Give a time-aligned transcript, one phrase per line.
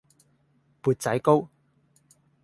[0.81, 1.47] 砵仔糕